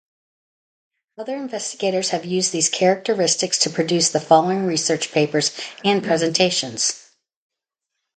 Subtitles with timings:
[1.19, 7.11] Other investigators have used these characteristics to produce the following research papers and presentations.